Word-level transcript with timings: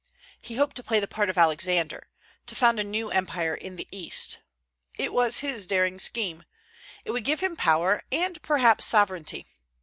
He 0.41 0.55
hoped 0.55 0.75
to 0.77 0.83
play 0.83 0.99
the 0.99 1.07
part 1.07 1.29
of 1.29 1.37
Alexander, 1.37 2.07
to 2.47 2.55
found 2.55 2.79
a 2.79 2.83
new 2.83 3.11
empire 3.11 3.53
in 3.53 3.75
the 3.75 3.87
East. 3.91 4.39
It 4.97 5.13
was 5.13 5.41
his 5.41 5.67
darling 5.67 5.99
scheme. 5.99 6.43
It 7.05 7.11
would 7.11 7.23
give 7.23 7.41
him 7.41 7.55
power, 7.55 8.01
and 8.11 8.41
perhaps 8.41 8.85
sovereignty. 8.85 9.45